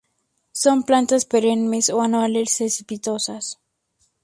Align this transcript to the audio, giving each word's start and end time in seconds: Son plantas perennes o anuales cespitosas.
Son 0.61 0.81
plantas 0.87 1.23
perennes 1.31 1.85
o 1.95 1.97
anuales 2.07 2.49
cespitosas. 2.55 3.45